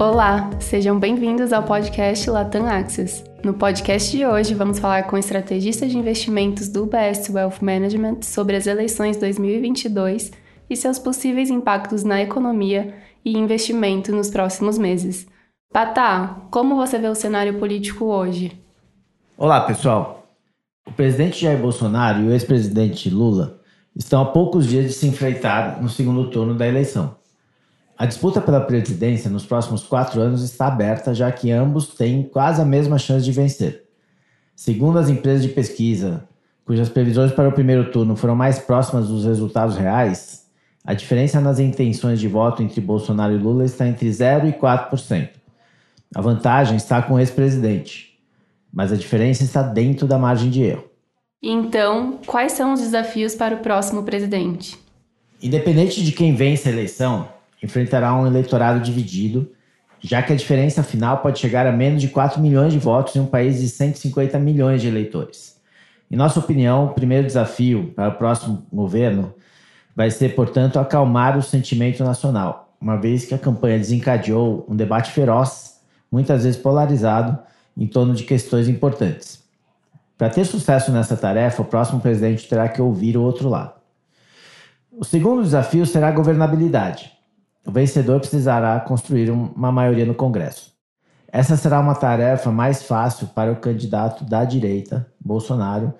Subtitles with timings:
[0.00, 3.22] Olá, sejam bem-vindos ao podcast Latam Access.
[3.44, 8.56] No podcast de hoje, vamos falar com estrategistas de investimentos do UBS Wealth Management sobre
[8.56, 10.32] as eleições 2022
[10.70, 15.28] e seus possíveis impactos na economia e investimento nos próximos meses.
[15.70, 18.58] Patá, como você vê o cenário político hoje?
[19.36, 20.26] Olá, pessoal.
[20.86, 23.60] O presidente Jair Bolsonaro e o ex-presidente Lula
[23.94, 27.19] estão a poucos dias de se enfrentar no segundo turno da eleição.
[28.00, 32.58] A disputa pela presidência nos próximos quatro anos está aberta, já que ambos têm quase
[32.58, 33.84] a mesma chance de vencer.
[34.56, 36.26] Segundo as empresas de pesquisa,
[36.64, 40.46] cujas previsões para o primeiro turno foram mais próximas dos resultados reais,
[40.82, 45.28] a diferença nas intenções de voto entre Bolsonaro e Lula está entre 0% e 4%.
[46.14, 48.18] A vantagem está com o ex-presidente,
[48.72, 50.84] mas a diferença está dentro da margem de erro.
[51.42, 54.78] Então, quais são os desafios para o próximo presidente?
[55.42, 57.28] Independente de quem vence a eleição,
[57.62, 59.50] enfrentará um eleitorado dividido,
[60.00, 63.20] já que a diferença final pode chegar a menos de 4 milhões de votos em
[63.20, 65.60] um país de 150 milhões de eleitores.
[66.10, 69.34] Em nossa opinião, o primeiro desafio para o próximo governo
[69.94, 75.12] vai ser, portanto, acalmar o sentimento nacional, uma vez que a campanha desencadeou um debate
[75.12, 75.80] feroz,
[76.10, 77.38] muitas vezes polarizado,
[77.76, 79.40] em torno de questões importantes.
[80.16, 83.74] Para ter sucesso nessa tarefa, o próximo presidente terá que ouvir o outro lado.
[84.90, 87.12] O segundo desafio será a governabilidade.
[87.66, 90.72] O vencedor precisará construir uma maioria no Congresso.
[91.32, 95.94] Essa será uma tarefa mais fácil para o candidato da direita, Bolsonaro,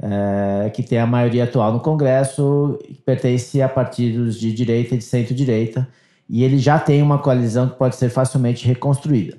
[0.00, 5.04] é, que tem a maioria atual no Congresso, pertence a partidos de direita e de
[5.04, 5.88] centro-direita,
[6.28, 9.38] e ele já tem uma coalizão que pode ser facilmente reconstruída.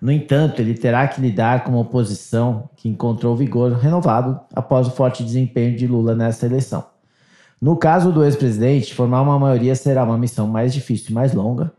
[0.00, 4.90] No entanto, ele terá que lidar com uma oposição que encontrou vigor renovado após o
[4.90, 6.91] forte desempenho de Lula nessa eleição.
[7.62, 11.72] No caso do ex-presidente, formar uma maioria será uma missão mais difícil e mais longa.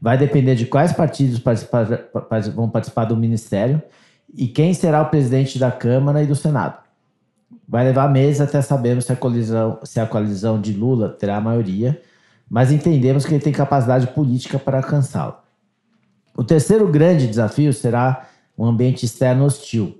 [0.00, 1.88] Vai depender de quais partidos participar,
[2.54, 3.82] vão participar do ministério
[4.32, 6.78] e quem será o presidente da Câmara e do Senado.
[7.68, 11.40] Vai levar meses até sabermos se a coalizão, se a coalizão de Lula terá a
[11.40, 12.00] maioria,
[12.48, 15.34] mas entendemos que ele tem capacidade política para alcançá-lo.
[16.36, 19.98] O terceiro grande desafio será um ambiente externo hostil.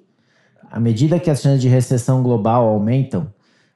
[0.70, 3.32] À medida que as chances de recessão global aumentam,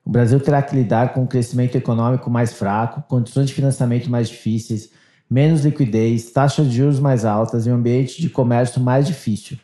[0.08, 4.30] o Brasil terá que lidar com um crescimento econômico mais fraco, condições de financiamento mais
[4.30, 4.88] difíceis,
[5.28, 9.58] menos liquidez, taxas de juros mais altas e um ambiente de comércio mais difícil.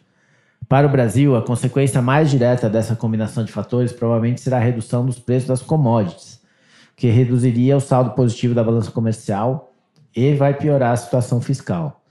[0.68, 5.06] Para o Brasil, a consequência mais direta dessa combinação de fatores provavelmente será a redução
[5.06, 6.38] dos preços das commodities,
[6.94, 9.72] que reduziria o saldo positivo da balança comercial
[10.14, 12.04] e vai piorar a situação fiscal.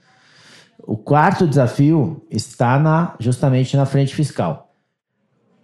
[0.82, 4.63] O quarto desafio está na, justamente na frente fiscal.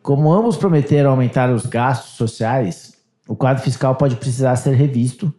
[0.02, 2.94] Como ambos prometeram aumentar os gastos sociais,
[3.28, 5.32] o quadro fiscal pode precisar ser revisto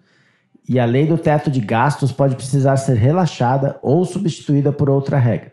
[0.70, 5.18] e a lei do teto de gastos pode precisar ser relaxada ou substituída por outra
[5.18, 5.52] regra.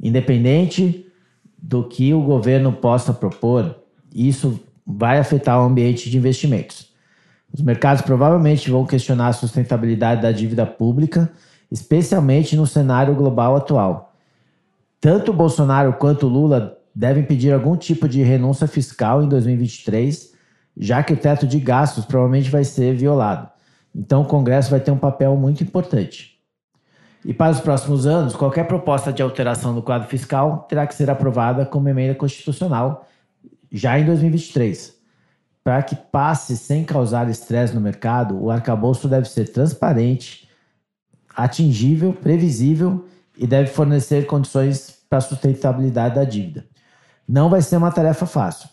[0.00, 1.06] Independente
[1.60, 3.76] do que o governo possa propor,
[4.14, 6.92] isso vai afetar o ambiente de investimentos.
[7.52, 11.30] Os mercados provavelmente vão questionar a sustentabilidade da dívida pública,
[11.70, 14.14] especialmente no cenário global atual.
[15.00, 20.34] Tanto Bolsonaro quanto Lula devem pedir algum tipo de renúncia fiscal em 2023,
[20.76, 23.48] já que o teto de gastos provavelmente vai ser violado.
[23.94, 26.40] Então, o Congresso vai ter um papel muito importante.
[27.24, 31.08] E para os próximos anos, qualquer proposta de alteração do quadro fiscal terá que ser
[31.08, 33.06] aprovada como emenda constitucional
[33.70, 34.96] já em 2023.
[35.62, 40.48] Para que passe sem causar estresse no mercado, o arcabouço deve ser transparente,
[41.36, 46.67] atingível, previsível e deve fornecer condições para a sustentabilidade da dívida.
[47.28, 48.70] Não vai ser uma tarefa fácil.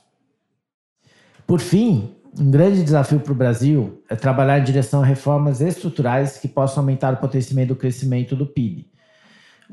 [1.45, 6.37] Por fim, um grande desafio para o Brasil é trabalhar em direção a reformas estruturais
[6.37, 8.89] que possam aumentar o potenciamento do crescimento do PIB.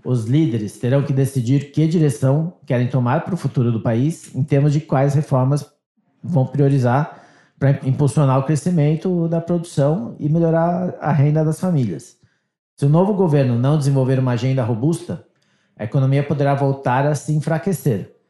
[0.05, 4.43] Os líderes terão que decidir que direção querem tomar para o futuro do país em
[4.43, 5.65] termos de quais reformas
[6.23, 7.23] vão priorizar
[7.59, 12.17] para impulsionar o crescimento da produção e melhorar a renda das famílias.
[12.77, 15.25] Se o novo governo não desenvolver uma agenda robusta,
[15.77, 18.22] a economia poderá voltar a se enfraquecer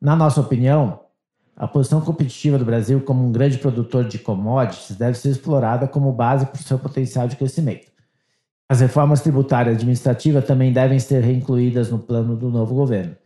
[0.00, 1.00] na nossa opinião,
[1.56, 6.12] a posição competitiva do Brasil como um grande produtor de commodities deve ser explorada como
[6.12, 7.90] base para o seu potencial de crescimento.
[8.68, 13.16] As reformas tributárias e administrativas também devem ser reincluídas no plano do novo governo.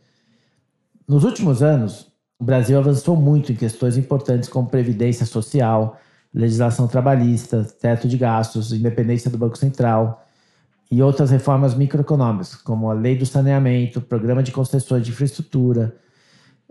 [1.07, 5.99] Nos últimos anos, o Brasil avançou muito em questões importantes como previdência social,
[6.33, 10.25] legislação trabalhista, teto de gastos, independência do Banco Central
[10.89, 15.95] e outras reformas microeconômicas, como a lei do saneamento, programa de concessões de infraestrutura,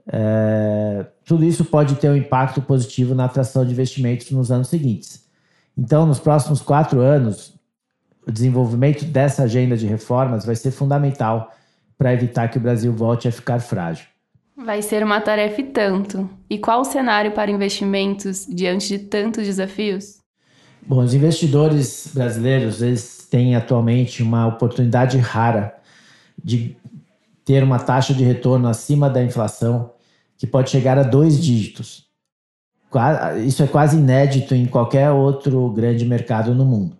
[0.07, 5.25] é, tudo isso pode ter um impacto positivo na atração de investimentos nos anos seguintes.
[5.77, 7.55] Então, nos próximos quatro anos,
[8.27, 11.53] o desenvolvimento dessa agenda de reformas vai ser fundamental
[11.97, 14.07] para evitar que o Brasil volte a ficar frágil.
[14.57, 16.29] Vai ser uma tarefa e tanto.
[16.49, 20.19] E qual o cenário para investimentos diante de tantos desafios?
[20.87, 25.75] Bom, os investidores brasileiros eles têm atualmente uma oportunidade rara
[26.43, 26.77] de
[27.45, 29.92] ter uma taxa de retorno acima da inflação
[30.43, 32.05] que pode chegar a dois dígitos.
[33.47, 36.97] Isso é quase inédito em qualquer outro grande mercado no mundo.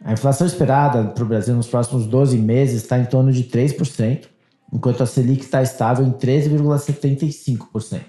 [0.00, 4.26] A inflação esperada para o Brasil nos próximos 12 meses está em torno de 3%,
[4.72, 8.00] enquanto a Selic está estável em 13,75%.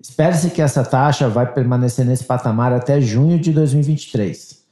[0.00, 4.64] Espera-se que essa taxa vai permanecer nesse patamar até junho de 2023.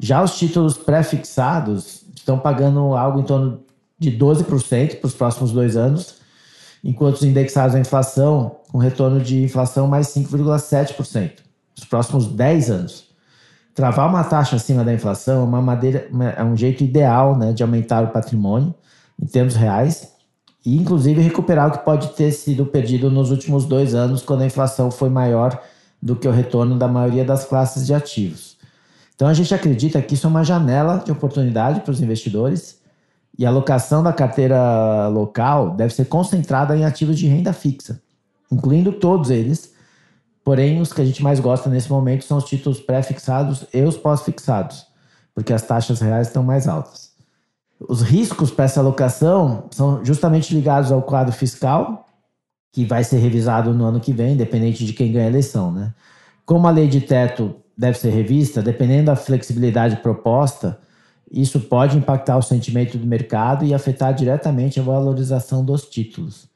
[0.00, 3.62] Já os títulos pré-fixados estão pagando algo em torno
[3.98, 6.21] de 12% para os próximos dois anos,
[6.82, 11.32] enquanto os indexados à inflação, com retorno de inflação mais 5,7%
[11.76, 13.12] nos próximos 10 anos.
[13.74, 17.62] Travar uma taxa acima da inflação é, uma madeira, é um jeito ideal né, de
[17.62, 18.74] aumentar o patrimônio
[19.20, 20.12] em termos reais
[20.64, 24.46] e, inclusive, recuperar o que pode ter sido perdido nos últimos dois anos, quando a
[24.46, 25.58] inflação foi maior
[26.00, 28.56] do que o retorno da maioria das classes de ativos.
[29.14, 32.81] Então, a gente acredita que isso é uma janela de oportunidade para os investidores
[33.38, 38.00] e a alocação da carteira local deve ser concentrada em ativos de renda fixa,
[38.50, 39.72] incluindo todos eles,
[40.44, 43.96] Porém, os que a gente mais gosta nesse momento são os títulos pré-fixados e os
[43.96, 44.86] pós-fixados,
[45.34, 47.12] porque as taxas reais estão mais altas.
[47.88, 52.06] Os riscos para essa alocação são justamente ligados ao quadro fiscal,
[52.72, 55.70] que vai ser revisado no ano que vem, independente de quem ganha a eleição.
[55.70, 55.92] Né?
[56.44, 60.78] Como a lei de teto deve ser revista, dependendo da flexibilidade proposta,
[61.32, 66.46] isso pode impactar o sentimento do mercado e afetar diretamente a valorização dos títulos.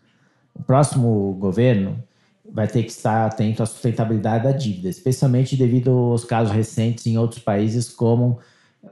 [0.54, 2.02] O próximo governo
[2.52, 7.16] vai ter que estar atento à sustentabilidade da dívida, especialmente devido aos casos recentes em
[7.16, 8.38] outros países, como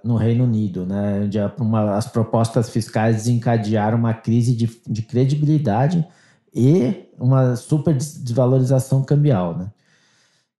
[0.02, 6.04] no Reino Unido, né, onde uma, as propostas fiscais desencadearam uma crise de, de credibilidade
[6.52, 9.56] e uma super desvalorização cambial.
[9.56, 9.70] Né?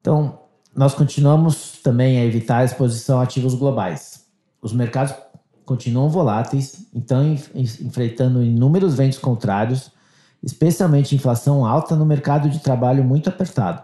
[0.01, 0.39] Então,
[0.77, 4.24] nós continuamos também a evitar a exposição a ativos globais.
[4.65, 5.15] Os mercados
[5.67, 9.93] continuam voláteis, então enfrentando inúmeros ventos contrários
[10.43, 13.83] especialmente inflação alta no mercado de trabalho muito apertado.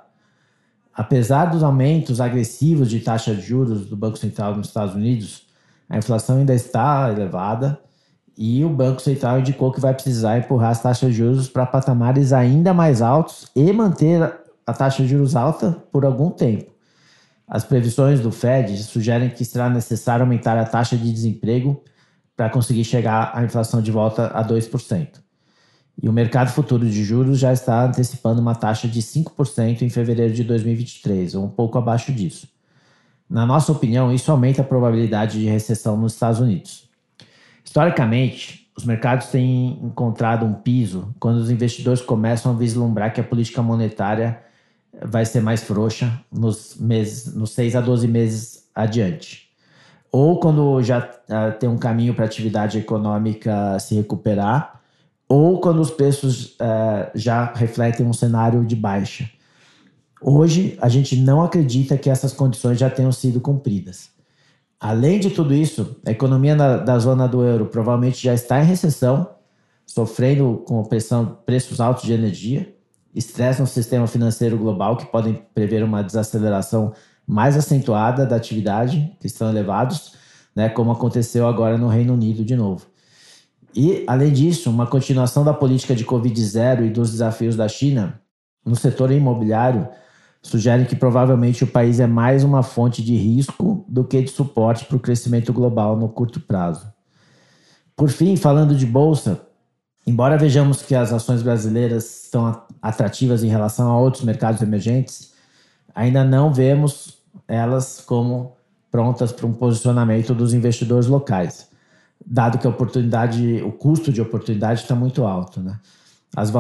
[0.94, 5.46] Apesar dos aumentos agressivos de taxa de juros do Banco Central nos Estados Unidos,
[5.86, 7.78] a inflação ainda está elevada
[8.36, 12.32] e o Banco Central indicou que vai precisar empurrar as taxas de juros para patamares
[12.32, 14.32] ainda mais altos e manter
[14.66, 16.70] a taxa de juros alta por algum tempo.
[17.50, 21.82] As previsões do Fed sugerem que será necessário aumentar a taxa de desemprego
[22.36, 25.08] para conseguir chegar à inflação de volta a 2%.
[26.00, 30.32] E o mercado futuro de juros já está antecipando uma taxa de 5% em fevereiro
[30.32, 32.48] de 2023, ou um pouco abaixo disso.
[33.28, 36.88] Na nossa opinião, isso aumenta a probabilidade de recessão nos Estados Unidos.
[37.64, 43.24] Historicamente, os mercados têm encontrado um piso quando os investidores começam a vislumbrar que a
[43.24, 44.40] política monetária
[45.04, 49.48] vai ser mais frouxa nos, meses, nos 6 a 12 meses adiante.
[50.12, 54.80] Ou quando já uh, tem um caminho para a atividade econômica se recuperar,
[55.28, 59.30] ou quando os preços é, já refletem um cenário de baixa.
[60.20, 64.10] Hoje, a gente não acredita que essas condições já tenham sido cumpridas.
[64.80, 68.66] Além de tudo isso, a economia da, da zona do euro provavelmente já está em
[68.66, 69.30] recessão,
[69.86, 72.74] sofrendo com pressão, preços altos de energia,
[73.14, 76.92] estresse no sistema financeiro global que podem prever uma desaceleração
[77.26, 80.14] mais acentuada da atividade, que estão elevados,
[80.54, 82.86] né, como aconteceu agora no Reino Unido de novo.
[83.74, 88.20] E, além disso, uma continuação da política de Covid-0 e dos desafios da China
[88.64, 89.88] no setor imobiliário
[90.42, 94.84] sugerem que provavelmente o país é mais uma fonte de risco do que de suporte
[94.86, 96.92] para o crescimento global no curto prazo.
[97.94, 99.40] Por fim, falando de bolsa,
[100.10, 105.32] embora vejamos que as ações brasileiras estão atrativas em relação a outros mercados emergentes,
[105.94, 108.56] ainda não vemos elas como
[108.90, 111.70] prontas para um posicionamento dos investidores locais
[112.24, 115.78] dado que a oportunidade, o custo de oportunidade está muito alto, né?
[116.36, 116.52] As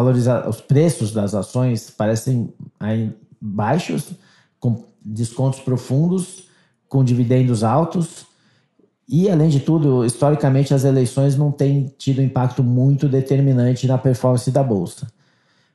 [0.48, 2.52] os preços das ações parecem
[3.40, 4.10] baixos,
[4.58, 6.48] com descontos profundos,
[6.88, 8.26] com dividendos altos.
[9.12, 14.48] E, além de tudo, historicamente, as eleições não têm tido impacto muito determinante na performance
[14.52, 15.08] da Bolsa.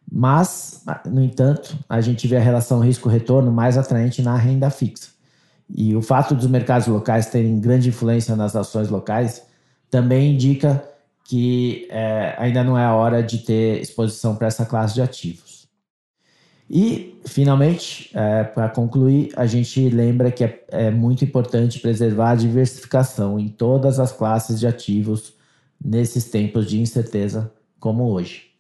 [0.10, 5.10] Mas, no entanto, a gente vê a relação risco-retorno mais atraente na renda fixa.
[5.70, 9.44] E o fato dos mercados locais terem grande influência nas ações locais
[9.89, 10.82] também indica
[11.25, 15.64] que é, ainda não é a hora de ter exposição para essa classe de ativos.
[16.69, 22.36] E, finalmente, é, para concluir, a gente lembra que é, é muito importante preservar a
[22.36, 25.34] diversificação em todas as classes de ativos
[25.84, 28.51] nesses tempos de incerteza como hoje.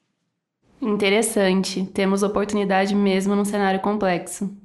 [0.79, 1.83] Interessante.
[1.93, 4.55] Temos oportunidade mesmo num cenário complexo.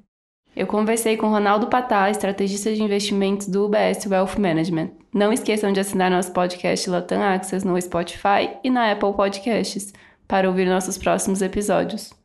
[0.55, 4.91] Eu conversei com Ronaldo Patá, estrategista de investimentos do UBS Wealth Management.
[5.15, 9.95] Não esqueçam de assinar nosso podcast Latam Access no Spotify e na Apple Podcasts
[10.29, 12.20] para ouvir nossos próximos episódios.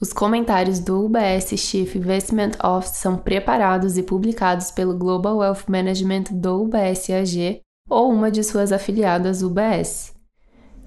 [0.00, 6.24] Os comentários do UBS Chief Investment Office são preparados e publicados pelo Global Wealth Management
[6.30, 10.14] do UBS AG ou uma de suas afiliadas UBS.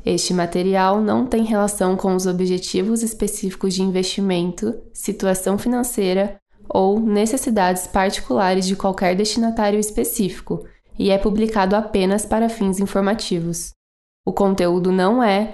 [0.03, 7.85] Este material não tem relação com os objetivos específicos de investimento, situação financeira ou necessidades
[7.85, 10.65] particulares de qualquer destinatário específico
[10.97, 13.73] e é publicado apenas para fins informativos.
[14.25, 15.53] O conteúdo não é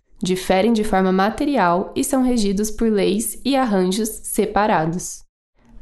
[0.21, 5.23] diferem de forma material e são regidos por leis e arranjos separados.